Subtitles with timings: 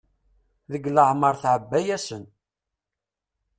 [0.71, 2.23] Deg leɛmer teɛba-yasen.